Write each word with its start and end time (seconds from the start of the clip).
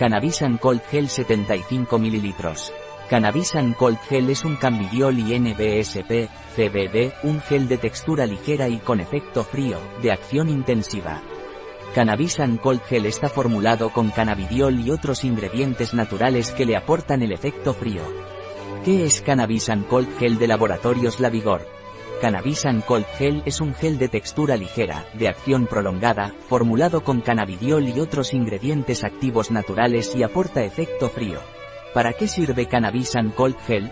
Cannabisan 0.00 0.56
Cold 0.56 0.80
Gel 0.90 1.10
75 1.10 1.98
ml. 1.98 2.34
Cannabisan 3.10 3.74
Cold 3.74 3.98
Gel 4.08 4.30
es 4.30 4.46
un 4.46 4.56
canbidiol 4.56 5.18
y 5.18 5.38
NBSP, 5.38 6.30
CBD, 6.56 7.12
un 7.22 7.42
gel 7.42 7.68
de 7.68 7.76
textura 7.76 8.24
ligera 8.24 8.66
y 8.66 8.78
con 8.78 9.00
efecto 9.00 9.44
frío, 9.44 9.76
de 10.00 10.10
acción 10.10 10.48
intensiva. 10.48 11.20
Cannabisan 11.94 12.56
Cold 12.56 12.80
Gel 12.84 13.04
está 13.04 13.28
formulado 13.28 13.90
con 13.90 14.08
cannabidiol 14.08 14.80
y 14.80 14.90
otros 14.90 15.22
ingredientes 15.22 15.92
naturales 15.92 16.50
que 16.52 16.64
le 16.64 16.76
aportan 16.76 17.20
el 17.20 17.32
efecto 17.32 17.74
frío. 17.74 18.00
¿Qué 18.86 19.04
es 19.04 19.20
Cannabisan 19.20 19.82
Cold 19.82 20.18
Gel 20.18 20.38
de 20.38 20.48
Laboratorios 20.48 21.20
La 21.20 21.28
Vigor? 21.28 21.79
Cannabisan 22.20 22.82
Cold 22.82 23.06
Gel 23.16 23.42
es 23.46 23.62
un 23.62 23.74
gel 23.74 23.98
de 23.98 24.08
textura 24.08 24.54
ligera, 24.54 25.06
de 25.14 25.28
acción 25.28 25.66
prolongada, 25.66 26.34
formulado 26.48 27.02
con 27.02 27.22
cannabidiol 27.22 27.88
y 27.88 27.98
otros 27.98 28.34
ingredientes 28.34 29.04
activos 29.04 29.50
naturales 29.50 30.14
y 30.14 30.22
aporta 30.22 30.62
efecto 30.62 31.08
frío. 31.08 31.40
¿Para 31.94 32.12
qué 32.12 32.28
sirve 32.28 32.66
Cannabisan 32.66 33.30
Cold 33.30 33.56
Gel? 33.66 33.90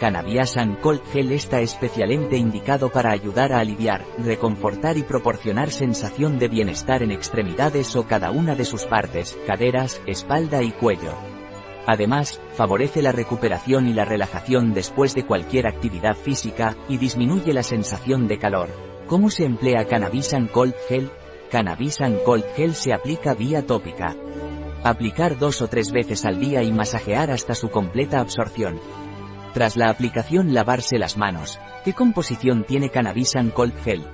Cannabiasan 0.00 0.76
Cold 0.76 1.02
Gel 1.12 1.32
está 1.32 1.60
especialmente 1.60 2.38
indicado 2.38 2.88
para 2.88 3.10
ayudar 3.10 3.52
a 3.52 3.60
aliviar, 3.60 4.06
reconfortar 4.24 4.96
y 4.96 5.02
proporcionar 5.02 5.70
sensación 5.70 6.38
de 6.38 6.48
bienestar 6.48 7.02
en 7.02 7.12
extremidades 7.12 7.94
o 7.94 8.06
cada 8.06 8.30
una 8.30 8.54
de 8.54 8.64
sus 8.64 8.86
partes, 8.86 9.38
caderas, 9.46 10.00
espalda 10.06 10.62
y 10.62 10.72
cuello. 10.72 11.35
Además, 11.86 12.40
favorece 12.54 13.00
la 13.00 13.12
recuperación 13.12 13.86
y 13.86 13.92
la 13.92 14.04
relajación 14.04 14.74
después 14.74 15.14
de 15.14 15.24
cualquier 15.24 15.68
actividad 15.68 16.16
física, 16.16 16.76
y 16.88 16.98
disminuye 16.98 17.52
la 17.52 17.62
sensación 17.62 18.26
de 18.26 18.38
calor. 18.38 18.68
¿Cómo 19.06 19.30
se 19.30 19.44
emplea 19.44 19.86
Cannabisan 19.86 20.48
Cold 20.48 20.74
Gel? 20.88 21.10
Cannabisan 21.50 22.18
Cold 22.24 22.44
Gel 22.56 22.74
se 22.74 22.92
aplica 22.92 23.34
vía 23.34 23.64
tópica. 23.64 24.16
Aplicar 24.82 25.38
dos 25.38 25.62
o 25.62 25.68
tres 25.68 25.92
veces 25.92 26.24
al 26.24 26.40
día 26.40 26.64
y 26.64 26.72
masajear 26.72 27.30
hasta 27.30 27.54
su 27.54 27.70
completa 27.70 28.18
absorción. 28.18 28.80
Tras 29.54 29.76
la 29.76 29.88
aplicación 29.88 30.52
lavarse 30.54 30.98
las 30.98 31.16
manos. 31.16 31.60
¿Qué 31.84 31.92
composición 31.92 32.64
tiene 32.64 32.90
Cannabisan 32.90 33.50
Cold 33.50 33.74
Gel? 33.84 34.04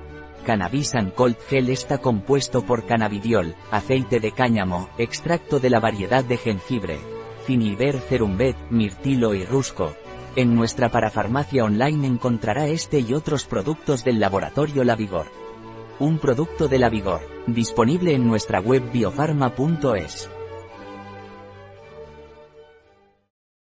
Cannabisan 0.45 1.11
Cold 1.11 1.39
Gel 1.49 1.71
está 1.71 1.99
compuesto 1.99 2.67
por 2.67 2.85
cannabidiol, 2.85 3.55
aceite 3.71 4.21
de 4.21 4.33
cáñamo, 4.33 4.91
extracto 4.99 5.59
de 5.59 5.71
la 5.71 5.81
variedad 5.81 6.25
de 6.25 6.37
jengibre, 6.37 6.99
Ciniber 7.47 7.99
cerumbet, 8.01 8.57
mirtilo 8.71 9.35
y 9.35 9.45
rusco. 9.45 9.95
En 10.37 10.55
nuestra 10.55 10.91
parafarmacia 10.91 11.65
online 11.65 12.07
encontrará 12.07 12.69
este 12.69 13.01
y 13.01 13.13
otros 13.13 13.45
productos 13.45 14.05
del 14.05 14.21
laboratorio 14.21 14.85
La 14.85 14.97
Vigor. 14.97 15.27
Un 15.99 16.19
producto 16.19 16.69
de 16.69 16.79
La 16.79 16.89
Vigor, 16.89 17.21
disponible 17.47 18.15
en 18.15 18.27
nuestra 18.27 18.61
web 18.61 18.91
biofarma.es. 18.93 20.31